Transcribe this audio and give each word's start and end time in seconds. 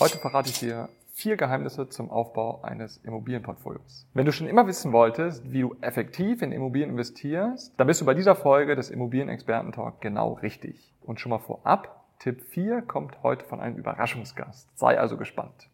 Heute 0.00 0.16
verrate 0.16 0.48
ich 0.48 0.58
dir 0.58 0.88
vier 1.12 1.36
Geheimnisse 1.36 1.86
zum 1.90 2.10
Aufbau 2.10 2.62
eines 2.62 2.96
Immobilienportfolios. 3.04 4.08
Wenn 4.14 4.24
du 4.24 4.32
schon 4.32 4.46
immer 4.46 4.66
wissen 4.66 4.94
wolltest, 4.94 5.52
wie 5.52 5.60
du 5.60 5.76
effektiv 5.82 6.40
in 6.40 6.52
Immobilien 6.52 6.88
investierst, 6.88 7.74
dann 7.76 7.86
bist 7.86 8.00
du 8.00 8.06
bei 8.06 8.14
dieser 8.14 8.34
Folge 8.34 8.76
des 8.76 8.88
Immobilienexperten-Talk 8.88 10.00
genau 10.00 10.32
richtig. 10.32 10.94
Und 11.02 11.20
schon 11.20 11.28
mal 11.28 11.38
vorab, 11.38 12.02
Tipp 12.18 12.40
4 12.40 12.80
kommt 12.80 13.22
heute 13.22 13.44
von 13.44 13.60
einem 13.60 13.76
Überraschungsgast. 13.76 14.70
Sei 14.74 14.98
also 14.98 15.18
gespannt. 15.18 15.68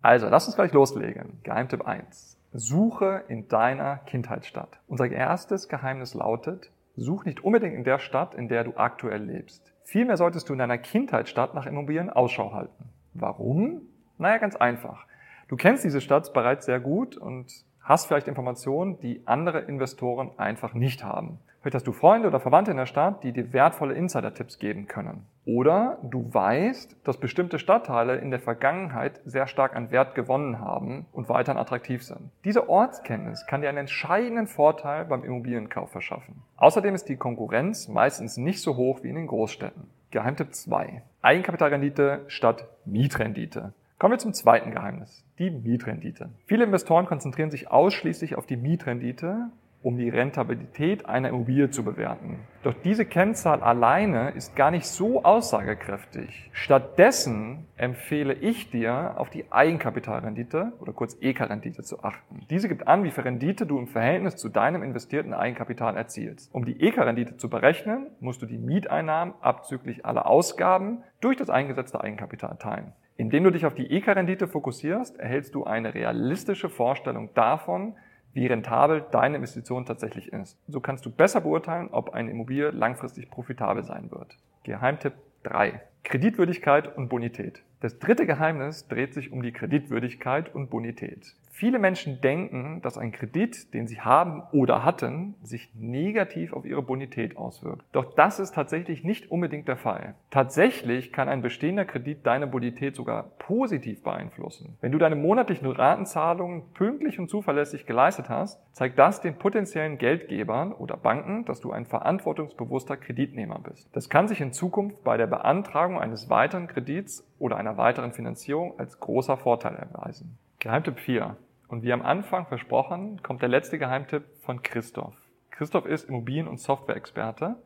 Also, 0.00 0.30
lass 0.30 0.46
uns 0.46 0.56
gleich 0.56 0.72
loslegen. 0.72 1.40
Geheimtipp 1.42 1.86
1. 1.86 2.38
Suche 2.56 3.24
in 3.26 3.48
deiner 3.48 3.96
Kindheitsstadt. 3.96 4.78
Unser 4.86 5.10
erstes 5.10 5.68
Geheimnis 5.68 6.14
lautet, 6.14 6.70
such 6.94 7.24
nicht 7.24 7.42
unbedingt 7.42 7.74
in 7.74 7.82
der 7.82 7.98
Stadt, 7.98 8.32
in 8.36 8.46
der 8.46 8.62
du 8.62 8.76
aktuell 8.76 9.24
lebst. 9.24 9.72
Vielmehr 9.82 10.16
solltest 10.16 10.48
du 10.48 10.52
in 10.52 10.60
deiner 10.60 10.78
Kindheitsstadt 10.78 11.54
nach 11.54 11.66
Immobilien 11.66 12.10
Ausschau 12.10 12.52
halten. 12.52 12.90
Warum? 13.12 13.82
Naja, 14.18 14.38
ganz 14.38 14.54
einfach. 14.54 15.04
Du 15.48 15.56
kennst 15.56 15.82
diese 15.82 16.00
Stadt 16.00 16.32
bereits 16.32 16.66
sehr 16.66 16.78
gut 16.78 17.16
und 17.16 17.64
hast 17.80 18.06
vielleicht 18.06 18.28
Informationen, 18.28 19.00
die 19.00 19.26
andere 19.26 19.62
Investoren 19.62 20.30
einfach 20.38 20.74
nicht 20.74 21.02
haben. 21.02 21.40
Vielleicht 21.64 21.76
hast 21.76 21.86
du 21.86 21.92
Freunde 21.92 22.28
oder 22.28 22.40
Verwandte 22.40 22.72
in 22.72 22.76
der 22.76 22.84
Stadt, 22.84 23.24
die 23.24 23.32
dir 23.32 23.54
wertvolle 23.54 23.94
Insider-Tipps 23.94 24.58
geben 24.58 24.86
können. 24.86 25.24
Oder 25.46 25.96
du 26.02 26.28
weißt, 26.30 26.94
dass 27.04 27.16
bestimmte 27.16 27.58
Stadtteile 27.58 28.16
in 28.16 28.30
der 28.30 28.40
Vergangenheit 28.40 29.22
sehr 29.24 29.46
stark 29.46 29.74
an 29.74 29.90
Wert 29.90 30.14
gewonnen 30.14 30.60
haben 30.60 31.06
und 31.10 31.30
weiterhin 31.30 31.58
attraktiv 31.58 32.04
sind. 32.04 32.30
Diese 32.44 32.68
Ortskenntnis 32.68 33.46
kann 33.46 33.62
dir 33.62 33.70
einen 33.70 33.78
entscheidenden 33.78 34.46
Vorteil 34.46 35.06
beim 35.06 35.24
Immobilienkauf 35.24 35.90
verschaffen. 35.90 36.42
Außerdem 36.58 36.94
ist 36.94 37.08
die 37.08 37.16
Konkurrenz 37.16 37.88
meistens 37.88 38.36
nicht 38.36 38.60
so 38.60 38.76
hoch 38.76 39.02
wie 39.02 39.08
in 39.08 39.14
den 39.14 39.26
Großstädten. 39.26 39.88
Geheimtipp 40.10 40.54
2. 40.54 41.00
Eigenkapitalrendite 41.22 42.24
statt 42.26 42.68
Mietrendite. 42.84 43.72
Kommen 43.98 44.12
wir 44.12 44.18
zum 44.18 44.34
zweiten 44.34 44.70
Geheimnis, 44.70 45.24
die 45.38 45.50
Mietrendite. 45.50 46.28
Viele 46.44 46.64
Investoren 46.64 47.06
konzentrieren 47.06 47.50
sich 47.50 47.70
ausschließlich 47.70 48.36
auf 48.36 48.44
die 48.44 48.58
Mietrendite 48.58 49.48
um 49.84 49.98
die 49.98 50.08
Rentabilität 50.08 51.06
einer 51.06 51.28
Immobilie 51.28 51.68
zu 51.70 51.84
bewerten. 51.84 52.38
Doch 52.62 52.72
diese 52.82 53.04
Kennzahl 53.04 53.62
alleine 53.62 54.30
ist 54.30 54.56
gar 54.56 54.70
nicht 54.70 54.86
so 54.86 55.22
aussagekräftig. 55.22 56.50
Stattdessen 56.52 57.66
empfehle 57.76 58.32
ich 58.32 58.70
dir, 58.70 59.14
auf 59.18 59.28
die 59.28 59.52
Eigenkapitalrendite 59.52 60.72
oder 60.80 60.94
kurz 60.94 61.18
EK-Rendite 61.20 61.82
zu 61.82 62.02
achten. 62.02 62.40
Diese 62.48 62.68
gibt 62.68 62.88
an, 62.88 63.04
wie 63.04 63.10
viel 63.10 63.24
Rendite 63.24 63.66
du 63.66 63.78
im 63.78 63.86
Verhältnis 63.86 64.36
zu 64.36 64.48
deinem 64.48 64.82
investierten 64.82 65.34
Eigenkapital 65.34 65.96
erzielst. 65.96 66.52
Um 66.54 66.64
die 66.64 66.80
EK-Rendite 66.80 67.36
zu 67.36 67.50
berechnen, 67.50 68.06
musst 68.20 68.40
du 68.40 68.46
die 68.46 68.56
Mieteinnahmen 68.56 69.34
abzüglich 69.42 70.06
aller 70.06 70.26
Ausgaben 70.26 71.02
durch 71.20 71.36
das 71.36 71.50
eingesetzte 71.50 72.00
Eigenkapital 72.00 72.56
teilen. 72.58 72.92
Indem 73.16 73.44
du 73.44 73.50
dich 73.50 73.66
auf 73.66 73.74
die 73.74 73.90
EK-Rendite 73.90 74.48
fokussierst, 74.48 75.20
erhältst 75.20 75.54
du 75.54 75.64
eine 75.64 75.94
realistische 75.94 76.70
Vorstellung 76.70 77.34
davon, 77.34 77.94
wie 78.34 78.46
rentabel 78.46 79.04
deine 79.10 79.36
Investition 79.36 79.86
tatsächlich 79.86 80.32
ist. 80.32 80.58
So 80.68 80.80
kannst 80.80 81.06
du 81.06 81.10
besser 81.10 81.40
beurteilen, 81.40 81.88
ob 81.90 82.12
eine 82.12 82.30
Immobilie 82.30 82.70
langfristig 82.70 83.30
profitabel 83.30 83.84
sein 83.84 84.10
wird. 84.10 84.36
Geheimtipp 84.64 85.14
3. 85.44 85.80
Kreditwürdigkeit 86.02 86.96
und 86.96 87.08
Bonität. 87.08 87.62
Das 87.84 87.98
dritte 87.98 88.24
Geheimnis 88.24 88.88
dreht 88.88 89.12
sich 89.12 89.30
um 89.30 89.42
die 89.42 89.52
Kreditwürdigkeit 89.52 90.54
und 90.54 90.70
Bonität. 90.70 91.34
Viele 91.50 91.78
Menschen 91.78 92.20
denken, 92.20 92.80
dass 92.82 92.98
ein 92.98 93.12
Kredit, 93.12 93.74
den 93.74 93.86
sie 93.86 94.00
haben 94.00 94.42
oder 94.52 94.84
hatten, 94.84 95.34
sich 95.42 95.70
negativ 95.74 96.52
auf 96.52 96.64
ihre 96.64 96.82
Bonität 96.82 97.36
auswirkt. 97.36 97.84
Doch 97.92 98.14
das 98.14 98.40
ist 98.40 98.54
tatsächlich 98.54 99.04
nicht 99.04 99.30
unbedingt 99.30 99.68
der 99.68 99.76
Fall. 99.76 100.14
Tatsächlich 100.30 101.12
kann 101.12 101.28
ein 101.28 101.42
bestehender 101.42 101.84
Kredit 101.84 102.26
deine 102.26 102.48
Bonität 102.48 102.96
sogar 102.96 103.24
positiv 103.38 104.02
beeinflussen. 104.02 104.78
Wenn 104.80 104.90
du 104.90 104.98
deine 104.98 105.14
monatlichen 105.14 105.68
Ratenzahlungen 105.68 106.72
pünktlich 106.72 107.20
und 107.20 107.28
zuverlässig 107.28 107.86
geleistet 107.86 108.30
hast, 108.30 108.60
zeigt 108.72 108.98
das 108.98 109.20
den 109.20 109.36
potenziellen 109.36 109.98
Geldgebern 109.98 110.72
oder 110.72 110.96
Banken, 110.96 111.44
dass 111.44 111.60
du 111.60 111.70
ein 111.70 111.84
verantwortungsbewusster 111.84 112.96
Kreditnehmer 112.96 113.60
bist. 113.60 113.94
Das 113.94 114.08
kann 114.08 114.26
sich 114.26 114.40
in 114.40 114.52
Zukunft 114.52 115.04
bei 115.04 115.16
der 115.18 115.28
Beantragung 115.28 116.00
eines 116.00 116.30
weiteren 116.30 116.66
Kredits 116.66 117.24
oder 117.38 117.56
einer 117.56 117.76
weiteren 117.76 118.12
Finanzierung 118.12 118.78
als 118.78 119.00
großer 119.00 119.36
Vorteil 119.36 119.74
erweisen. 119.74 120.38
Geheimtipp 120.58 120.98
4. 120.98 121.36
Und 121.68 121.82
wie 121.82 121.92
am 121.92 122.02
Anfang 122.02 122.46
versprochen, 122.46 123.22
kommt 123.22 123.42
der 123.42 123.48
letzte 123.48 123.78
Geheimtipp 123.78 124.24
von 124.42 124.62
Christoph. 124.62 125.14
Christoph 125.50 125.86
ist 125.86 126.08
Immobilien- 126.08 126.48
und 126.48 126.60
Software-Experte 126.60 127.56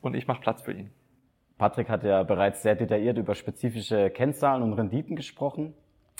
und 0.00 0.14
ich 0.14 0.26
mache 0.26 0.40
Platz 0.40 0.62
für 0.62 0.72
ihn. 0.72 0.90
Patrick 1.58 1.88
hat 1.88 2.02
ja 2.04 2.22
bereits 2.22 2.62
sehr 2.62 2.74
detailliert 2.74 3.16
über 3.16 3.34
spezifische 3.34 4.10
Kennzahlen 4.10 4.62
und 4.62 4.72
Renditen 4.72 5.16
gesprochen. 5.16 5.74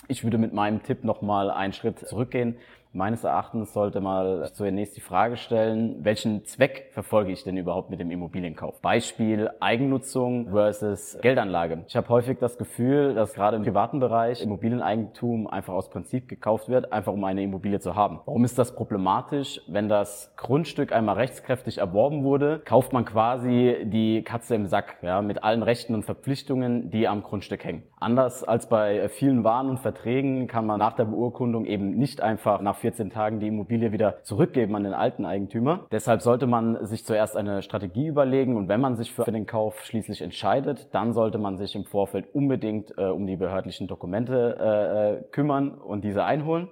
Ich 0.07 0.23
würde 0.23 0.39
mit 0.39 0.53
meinem 0.53 0.83
Tipp 0.83 1.05
nochmal 1.05 1.51
einen 1.51 1.73
Schritt 1.73 1.99
zurückgehen 1.99 2.57
Meines 2.97 3.25
Erachtens 3.25 3.73
sollte 3.73 4.01
man 4.01 4.45
zunächst 4.53 4.97
die 4.97 5.01
Frage 5.01 5.37
stellen, 5.37 6.05
welchen 6.05 6.45
Zweck 6.45 6.91
verfolge 6.93 7.33
ich 7.33 7.43
denn 7.43 7.57
überhaupt 7.57 7.91
mit 7.91 7.99
dem 7.99 8.13
Immobilienkauf? 8.13 8.81
Beispiel 8.83 9.51
Eigennutzung 9.59 10.51
versus 10.51 11.19
Geldanlage. 11.21 11.83
Ich 11.89 11.97
habe 11.97 12.09
häufig 12.09 12.39
das 12.39 12.57
Gefühl, 12.57 13.13
dass 13.15 13.35
gerade 13.35 13.57
im 13.57 13.65
privaten 13.65 13.99
Bereich 13.99 14.41
Immobilieneigentum 14.41 15.49
einfach 15.49 15.75
aus 15.75 15.91
Prinzip 15.91 16.29
gekauft 16.29 16.69
wird, 16.69 16.93
einfach 16.93 17.13
um 17.13 17.25
eine 17.25 17.43
Immobilie 17.43 17.81
zu 17.81 17.97
haben. 17.97 18.21
Warum 18.27 18.45
ist 18.45 18.61
das 18.61 18.77
problematisch? 18.77 19.61
Wenn 19.67 19.89
das 19.89 20.33
Grundstück 20.37 20.93
einmal 20.93 21.17
rechtskräftig 21.17 21.79
erworben 21.79 22.23
wurde, 22.23 22.61
kauft 22.65 22.93
man 22.93 23.05
quasi 23.05 23.77
die 23.87 24.23
Katze 24.23 24.55
im 24.55 24.67
Sack, 24.67 24.99
ja, 25.03 25.21
mit 25.21 25.43
allen 25.43 25.65
Rechten 25.65 25.95
und 25.95 26.05
Verpflichtungen, 26.05 26.91
die 26.91 27.09
am 27.09 27.25
Grundstück 27.25 27.65
hängen. 27.65 27.83
Anders 27.99 28.45
als 28.45 28.69
bei 28.69 29.09
vielen 29.09 29.43
Waren 29.43 29.69
und 29.69 29.81
Verträgen 29.81 30.47
kann 30.47 30.65
man 30.65 30.79
nach 30.79 30.93
der 30.93 31.07
Beurkundung 31.07 31.65
eben 31.65 31.97
nicht 31.97 32.21
einfach 32.21 32.61
nach 32.61 32.84
14 32.85 33.09
Tagen 33.09 33.41
die 33.41 33.49
Immobilie 33.49 33.93
wieder 33.93 34.23
zurückgeben 34.25 34.77
an 34.77 34.85
den 34.85 34.93
alten 34.93 35.25
Eigentümer. 35.25 35.87
Deshalb 35.91 36.21
sollte 36.21 36.47
man 36.47 36.85
sich 36.85 37.07
zuerst 37.07 37.35
eine 37.35 37.63
Strategie 37.63 38.09
überlegen 38.09 38.59
und 38.59 38.69
wenn 38.69 38.83
man 38.83 38.95
sich 38.95 39.11
für 39.11 39.33
den 39.33 39.47
Kauf 39.47 39.83
schließlich 39.87 40.21
entscheidet, 40.21 40.95
dann 40.95 41.15
sollte 41.15 41.39
man 41.39 41.57
sich 41.57 41.75
im 41.75 41.87
Vorfeld 41.87 42.35
unbedingt 42.35 42.93
äh, 42.99 43.05
um 43.05 43.27
die 43.27 43.37
behördlichen 43.37 43.87
Dokumente 43.87 44.59
äh, 44.61 45.15
äh 45.15 45.23
kümmern 45.31 45.71
und 45.71 46.05
diese 46.05 46.25
einholen. 46.25 46.69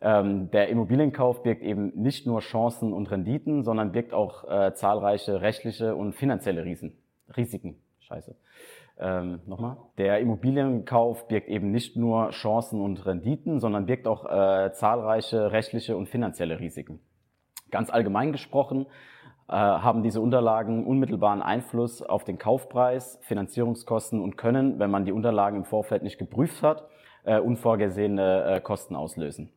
Ähm, 0.00 0.50
der 0.50 0.68
Immobilienkauf 0.68 1.44
birgt 1.44 1.62
eben 1.62 1.92
nicht 1.94 2.26
nur 2.26 2.40
Chancen 2.40 2.92
und 2.92 3.08
Renditen, 3.08 3.62
sondern 3.62 3.92
birgt 3.92 4.14
auch 4.14 4.50
äh, 4.50 4.74
zahlreiche 4.74 5.42
rechtliche 5.42 5.94
und 5.94 6.14
finanzielle 6.14 6.64
Riesen, 6.64 6.98
Risiken. 7.36 7.76
Scheiße. 8.00 8.34
Ähm, 8.98 9.40
nochmal. 9.46 9.76
Der 9.98 10.20
Immobilienkauf 10.20 11.28
birgt 11.28 11.48
eben 11.48 11.70
nicht 11.70 11.96
nur 11.96 12.30
Chancen 12.30 12.80
und 12.80 13.04
Renditen, 13.04 13.60
sondern 13.60 13.86
birgt 13.86 14.06
auch 14.06 14.24
äh, 14.24 14.72
zahlreiche 14.72 15.52
rechtliche 15.52 15.96
und 15.96 16.08
finanzielle 16.08 16.58
Risiken. 16.60 17.00
Ganz 17.70 17.90
allgemein 17.90 18.32
gesprochen 18.32 18.86
äh, 19.48 19.52
haben 19.52 20.02
diese 20.02 20.20
Unterlagen 20.20 20.86
unmittelbaren 20.86 21.42
Einfluss 21.42 22.00
auf 22.00 22.24
den 22.24 22.38
Kaufpreis, 22.38 23.18
Finanzierungskosten 23.22 24.20
und 24.20 24.36
können, 24.36 24.78
wenn 24.78 24.90
man 24.90 25.04
die 25.04 25.12
Unterlagen 25.12 25.58
im 25.58 25.64
Vorfeld 25.64 26.02
nicht 26.02 26.18
geprüft 26.18 26.62
hat, 26.62 26.88
äh, 27.24 27.38
unvorgesehene 27.38 28.44
äh, 28.44 28.60
Kosten 28.60 28.96
auslösen. 28.96 29.50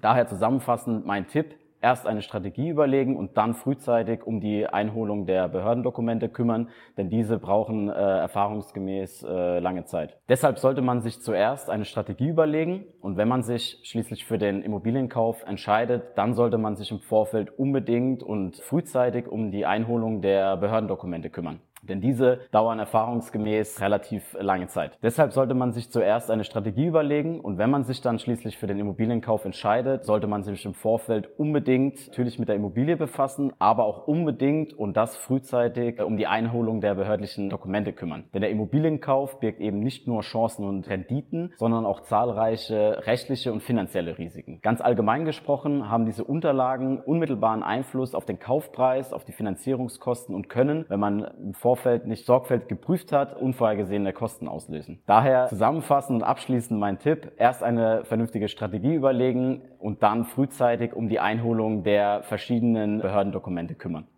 Daher 0.00 0.26
zusammenfassend 0.26 1.04
mein 1.04 1.26
Tipp, 1.26 1.54
erst 1.80 2.06
eine 2.06 2.22
Strategie 2.22 2.68
überlegen 2.68 3.16
und 3.16 3.36
dann 3.36 3.54
frühzeitig 3.54 4.24
um 4.24 4.40
die 4.40 4.66
Einholung 4.66 5.26
der 5.26 5.48
Behördendokumente 5.48 6.28
kümmern, 6.28 6.68
denn 6.96 7.08
diese 7.08 7.38
brauchen 7.38 7.88
äh, 7.88 7.92
erfahrungsgemäß 7.92 9.22
äh, 9.22 9.58
lange 9.58 9.84
Zeit. 9.84 10.18
Deshalb 10.28 10.58
sollte 10.58 10.82
man 10.82 11.00
sich 11.00 11.20
zuerst 11.20 11.70
eine 11.70 11.84
Strategie 11.84 12.28
überlegen 12.28 12.84
und 13.00 13.16
wenn 13.16 13.28
man 13.28 13.42
sich 13.42 13.80
schließlich 13.84 14.24
für 14.24 14.38
den 14.38 14.62
Immobilienkauf 14.62 15.44
entscheidet, 15.44 16.16
dann 16.16 16.34
sollte 16.34 16.58
man 16.58 16.76
sich 16.76 16.90
im 16.90 17.00
Vorfeld 17.00 17.58
unbedingt 17.58 18.22
und 18.22 18.56
frühzeitig 18.56 19.28
um 19.28 19.50
die 19.50 19.66
Einholung 19.66 20.20
der 20.20 20.56
Behördendokumente 20.56 21.30
kümmern. 21.30 21.60
Denn 21.82 22.00
diese 22.00 22.40
dauern 22.52 22.78
erfahrungsgemäß 22.78 23.80
relativ 23.80 24.36
lange 24.38 24.68
Zeit. 24.68 24.98
Deshalb 25.02 25.32
sollte 25.32 25.54
man 25.54 25.72
sich 25.72 25.90
zuerst 25.90 26.30
eine 26.30 26.44
Strategie 26.44 26.86
überlegen 26.86 27.40
und 27.40 27.58
wenn 27.58 27.70
man 27.70 27.84
sich 27.84 28.00
dann 28.02 28.18
schließlich 28.18 28.58
für 28.58 28.66
den 28.66 28.78
Immobilienkauf 28.78 29.44
entscheidet, 29.44 30.04
sollte 30.04 30.26
man 30.26 30.42
sich 30.42 30.64
im 30.64 30.74
Vorfeld 30.74 31.28
unbedingt 31.38 32.08
natürlich 32.08 32.38
mit 32.38 32.48
der 32.48 32.56
Immobilie 32.56 32.96
befassen, 32.96 33.52
aber 33.58 33.84
auch 33.84 34.06
unbedingt 34.06 34.74
und 34.74 34.96
das 34.96 35.16
frühzeitig 35.16 36.02
um 36.02 36.16
die 36.16 36.26
Einholung 36.26 36.80
der 36.80 36.94
behördlichen 36.94 37.48
Dokumente 37.48 37.92
kümmern. 37.92 38.24
Denn 38.34 38.42
der 38.42 38.50
Immobilienkauf 38.50 39.40
birgt 39.40 39.60
eben 39.60 39.80
nicht 39.80 40.06
nur 40.06 40.20
Chancen 40.20 40.66
und 40.66 40.88
Renditen, 40.88 41.54
sondern 41.56 41.86
auch 41.86 42.00
zahlreiche 42.00 43.06
rechtliche 43.06 43.52
und 43.52 43.62
finanzielle 43.62 44.18
Risiken. 44.18 44.60
Ganz 44.60 44.80
allgemein 44.80 45.24
gesprochen 45.24 45.90
haben 45.90 46.04
diese 46.04 46.24
Unterlagen 46.24 47.00
unmittelbaren 47.00 47.62
Einfluss 47.62 48.14
auf 48.14 48.26
den 48.26 48.38
Kaufpreis, 48.38 49.12
auf 49.12 49.24
die 49.24 49.32
Finanzierungskosten 49.32 50.34
und 50.34 50.48
können, 50.48 50.84
wenn 50.88 51.00
man 51.00 51.24
im 51.42 51.54
Vorfeld 51.54 51.69
Vorfeld 51.70 52.04
nicht 52.08 52.26
sorgfältig 52.26 52.68
geprüft 52.68 53.12
hat, 53.12 53.40
unvorhergesehene 53.40 54.12
Kosten 54.12 54.48
auslösen. 54.48 55.00
Daher 55.06 55.46
zusammenfassend 55.46 56.20
und 56.20 56.26
abschließend 56.26 56.80
mein 56.80 56.98
Tipp, 56.98 57.30
erst 57.36 57.62
eine 57.62 58.04
vernünftige 58.04 58.48
Strategie 58.48 58.94
überlegen 58.94 59.62
und 59.78 60.02
dann 60.02 60.24
frühzeitig 60.24 60.94
um 60.94 61.08
die 61.08 61.20
Einholung 61.20 61.84
der 61.84 62.24
verschiedenen 62.24 62.98
Behördendokumente 63.00 63.76
kümmern. 63.76 64.08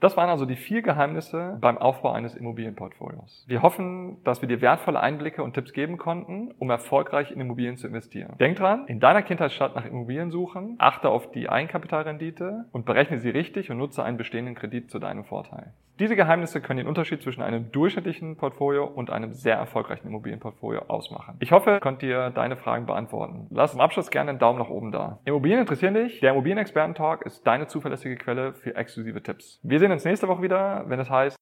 Das 0.00 0.16
waren 0.16 0.28
also 0.28 0.46
die 0.46 0.56
vier 0.56 0.82
Geheimnisse 0.82 1.58
beim 1.60 1.76
Aufbau 1.76 2.12
eines 2.12 2.36
Immobilienportfolios. 2.36 3.44
Wir 3.48 3.62
hoffen, 3.62 4.22
dass 4.22 4.40
wir 4.40 4.48
dir 4.48 4.60
wertvolle 4.60 5.00
Einblicke 5.00 5.42
und 5.42 5.54
Tipps 5.54 5.72
geben 5.72 5.98
konnten, 5.98 6.52
um 6.58 6.70
erfolgreich 6.70 7.32
in 7.32 7.40
Immobilien 7.40 7.76
zu 7.76 7.88
investieren. 7.88 8.36
Denk 8.38 8.58
dran, 8.58 8.86
in 8.86 9.00
deiner 9.00 9.22
Kindheitsstadt 9.22 9.74
nach 9.74 9.84
Immobilien 9.84 10.30
suchen, 10.30 10.76
achte 10.78 11.08
auf 11.08 11.32
die 11.32 11.48
Eigenkapitalrendite 11.48 12.66
und 12.70 12.86
berechne 12.86 13.18
sie 13.18 13.30
richtig 13.30 13.70
und 13.70 13.78
nutze 13.78 14.04
einen 14.04 14.18
bestehenden 14.18 14.54
Kredit 14.54 14.88
zu 14.88 15.00
deinem 15.00 15.24
Vorteil. 15.24 15.72
Diese 15.98 16.14
Geheimnisse 16.14 16.60
können 16.60 16.76
den 16.76 16.86
Unterschied 16.86 17.22
zwischen 17.22 17.42
einem 17.42 17.72
durchschnittlichen 17.72 18.36
Portfolio 18.36 18.84
und 18.84 19.10
einem 19.10 19.32
sehr 19.32 19.56
erfolgreichen 19.56 20.06
Immobilienportfolio 20.06 20.82
ausmachen. 20.86 21.34
Ich 21.40 21.50
hoffe, 21.50 21.74
ich 21.74 21.80
konnte 21.80 22.06
dir 22.06 22.30
deine 22.30 22.56
Fragen 22.56 22.86
beantworten. 22.86 23.48
Lass 23.50 23.74
im 23.74 23.80
Abschluss 23.80 24.12
gerne 24.12 24.30
einen 24.30 24.38
Daumen 24.38 24.60
nach 24.60 24.68
oben 24.68 24.92
da. 24.92 25.18
Immobilien 25.24 25.58
interessieren 25.58 25.94
dich? 25.94 26.20
Der 26.20 26.30
Immobilienexperten-Talk 26.30 27.26
ist 27.26 27.44
deine 27.44 27.66
zuverlässige 27.66 28.14
Quelle 28.14 28.54
für 28.54 28.76
exklusive 28.76 29.24
Tipps. 29.24 29.58
Wir 29.64 29.80
sehen 29.88 29.94
uns 29.94 30.04
nächste 30.04 30.28
Woche 30.28 30.42
wieder, 30.42 30.84
wenn 30.88 31.00
es 31.00 31.08
heißt 31.08 31.36